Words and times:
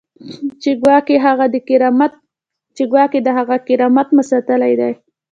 چې 0.61 0.69
ګواکې 2.91 3.19
د 3.23 3.29
هغه 3.37 3.55
کرامت 3.67 4.07
مو 4.15 4.23
ساتلی 4.31 4.73
دی. 4.79 4.91